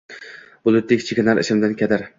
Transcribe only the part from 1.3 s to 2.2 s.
ichimdan kadar